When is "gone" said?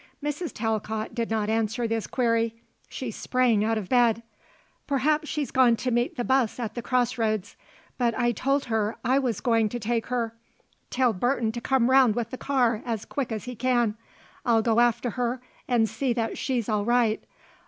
5.51-5.75